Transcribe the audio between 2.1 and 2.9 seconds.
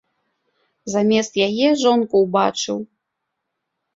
ўбачыў.